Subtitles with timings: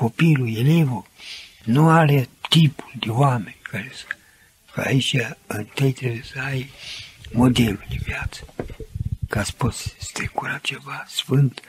[0.00, 1.04] copilul, elevul,
[1.64, 4.04] nu are tipul de oameni care să...
[4.72, 5.16] Că aici
[5.46, 6.70] întâi trebuie să ai
[7.32, 8.54] modelul de viață
[9.28, 11.60] ca să poți strecura ceva sfânt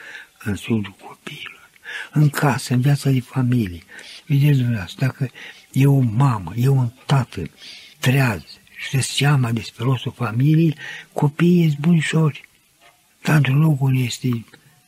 [0.43, 1.69] în sudul copiilor.
[2.11, 3.83] În casă, în viața de familie.
[4.25, 5.31] Vedeți dumneavoastră, dacă
[5.71, 7.41] e o mamă, e un tată
[7.99, 8.43] treaz
[8.77, 10.75] și se seama despre rostul familiei,
[11.13, 12.49] copiii sunt bunișori.
[13.21, 14.45] Tantul locul este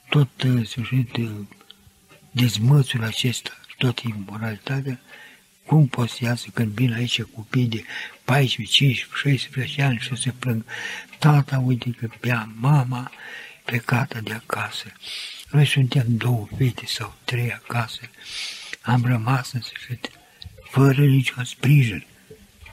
[0.10, 0.30] tot,
[0.66, 1.18] sfârșit,
[2.34, 5.00] dezmățul acesta, toată imoralitatea,
[5.66, 7.84] cum poți să iasă când vin aici copii de
[8.24, 10.66] 14, 15, 16 ani și se plâng?
[11.20, 13.12] Tata, uite că bea mama
[13.66, 14.92] plecată de acasă.
[15.52, 18.02] Noi suntem două fete sau trei acasă.
[18.82, 20.12] Am rămas în sfârșit
[20.70, 22.06] fără niciun sprijin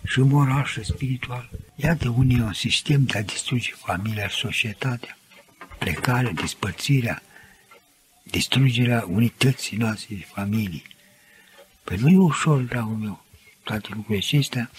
[0.04, 1.50] și moral și spiritual.
[1.74, 5.18] Iată unde e un sistem de a distruge familia și societatea.
[5.78, 7.22] Plecarea, despărțirea,
[8.30, 10.82] distrugerea unității noastre de familie.
[11.84, 13.24] Păi nu e ușor, dragul meu,
[13.62, 14.70] toate lucrurile acestea,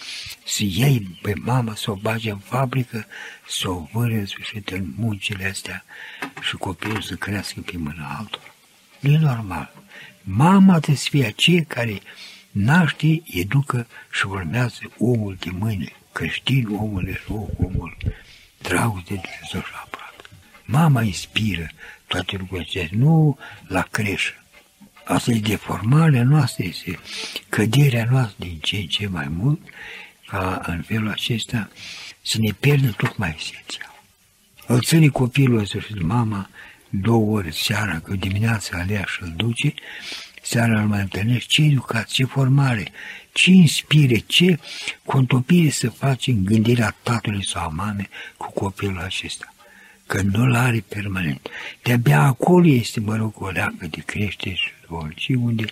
[0.44, 3.06] să iei pe mama, să o bagi în fabrică,
[3.48, 5.84] să o vâră în sfârșit în muncile astea
[6.40, 8.54] și copilul să crească pe mâna altora.
[9.00, 9.72] Nu e normal.
[10.22, 12.00] Mama trebuie să fie aceea care
[12.50, 17.96] naște, educă și urmează omul de mâine, creștin omul de loc, omul
[18.58, 19.91] dragul de Dumnezeu și aproape.
[20.72, 21.70] Mama inspiră
[22.06, 24.32] toate lucrurile acestea, nu la creșă.
[25.04, 26.98] Asta e deformarea noastră, este
[27.48, 29.60] căderea noastră din ce în ce mai mult,
[30.26, 31.70] ca în felul acesta
[32.22, 34.02] să ne pierdem tot mai esențial.
[34.66, 36.48] Îl ține copilul să și mama
[36.88, 39.74] două ori seara, că dimineața alea și îl duce,
[40.42, 42.92] seara îl mai întâlnești, ce educație, ce formare,
[43.32, 44.58] ce inspire, ce
[45.04, 49.51] contopire să faci în gândirea tatălui sau a mamei cu copilul acesta
[50.12, 51.48] că nu-l are permanent.
[51.82, 55.64] De-abia acolo este, mă rog, o leacă de crește și dezvolți, unde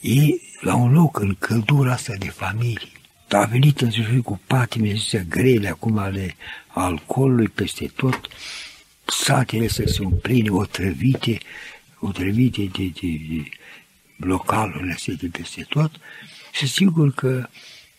[0.00, 0.20] e
[0.60, 2.88] la un loc în căldura asta de familie.
[3.28, 8.28] A venit în sfârșit cu patime zise grele acum ale alcoolului peste tot,
[9.04, 11.38] satele să se împline otrăvite,
[11.98, 13.48] otrăvite de, de, de
[14.16, 15.90] localurile astea de peste tot
[16.52, 17.48] și sigur că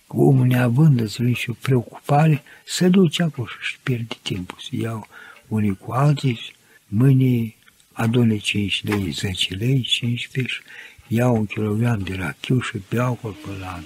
[0.07, 5.07] omul neavând în și o preocupare, se duce acolo și pierde timpul, să iau
[5.47, 6.39] unii cu alții,
[6.87, 7.55] mâine
[7.91, 10.61] adune 5 lei, 10 lei, 15 și
[11.07, 13.83] iau un kilogram de rachiu și beau acolo pe la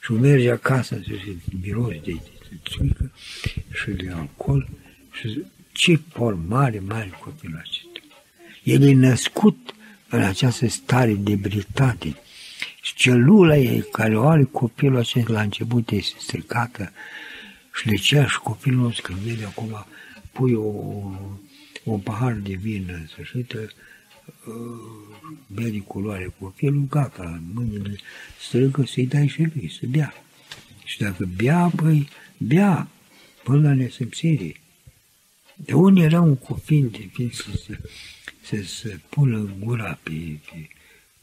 [0.00, 2.20] Și merge acasă să se miros de
[2.64, 3.12] țuică
[3.72, 4.68] și de alcool
[5.12, 8.00] și ce formare mare copilul acesta.
[8.62, 9.74] El e născut
[10.08, 12.16] în această stare de debilitate.
[12.82, 16.92] Și celula ei care o are copilul acesta la început este stricată
[17.74, 19.86] și de ce și copilul nostru când vede acum
[20.36, 20.62] pui o,
[21.84, 23.68] un pahar de vin în sfârșit, uh,
[25.46, 27.96] bea din culoare copilul, gata, mâinile
[28.40, 30.14] strângă să-i dai și lui, să bea.
[30.84, 32.08] Și dacă bea, păi,
[32.38, 32.88] bea,
[33.42, 34.60] până la nesăpsire.
[35.54, 37.78] De unde era un copil de vin să se,
[38.42, 40.68] să se pună gura pe, pe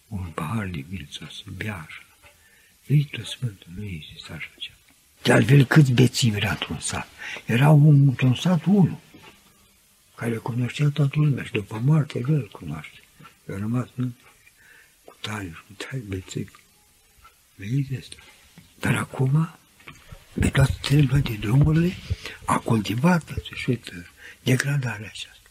[0.08, 2.04] un pahar de vin sau să bea așa?
[2.88, 4.76] Duhul Sfântul nu exista așa ceva.
[5.24, 7.08] De altfel, câți bețivi era într-un sat?
[7.46, 8.98] Era un, într-un sat unul,
[10.16, 13.00] care cunoștea toată lumea și după moarte el îl cunoaște.
[13.50, 14.14] Eu rămas nu,
[15.06, 16.52] cu tare și cu tare bețivi.
[17.56, 18.16] Vedeți asta?
[18.80, 19.56] Dar acum,
[20.40, 21.94] pe toate țările de drumurile,
[22.46, 23.94] a cultivat în sfârșit
[24.44, 25.50] degradarea aceasta.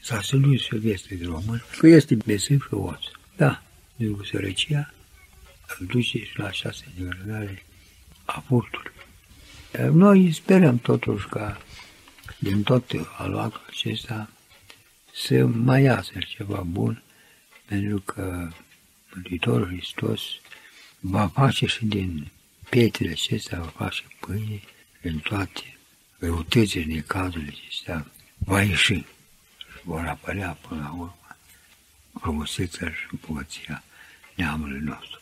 [0.00, 3.04] S-a săluit să este de român, că este bețiv și oț.
[3.36, 3.62] Da,
[3.96, 4.94] de cu sărăcia,
[5.78, 7.62] îl duce și la această degradare
[8.24, 8.92] a furtului.
[9.92, 11.60] Noi sperăm totuși ca
[12.38, 14.30] din tot aluatul acesta
[15.14, 17.02] să mai iasă ceva bun,
[17.64, 18.50] pentru că
[19.14, 20.20] Mântuitorul Hristos
[21.00, 22.30] va face și din
[22.70, 24.60] pietrele acestea, va face pâine
[25.02, 25.78] în toate
[26.18, 28.06] răutățile, necazurile acestea,
[28.38, 29.04] va ieși și
[29.82, 31.18] vor apărea până la urmă
[32.20, 33.84] frumusețea și bogăția
[34.34, 35.20] neamului nostru.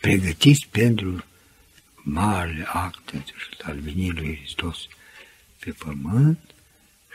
[0.00, 1.24] Pregătiți pentru
[1.94, 3.12] marele act
[3.62, 4.86] al venirii lui Hristos
[5.58, 6.38] pe pământ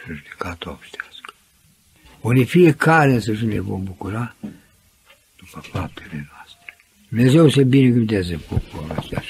[0.06, 1.34] și judecat obștească.
[2.22, 4.36] Ori fiecare să ne vom bucura
[5.36, 6.78] după faptele noastre.
[7.08, 9.22] Dumnezeu să binecuvânteze poporul ăsta